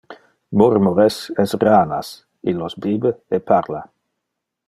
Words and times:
Murmures 0.61 1.17
es 1.43 1.53
ranas, 1.65 2.09
illos 2.53 2.79
bibe 2.87 3.13
e 3.39 3.43
parla. 3.53 3.83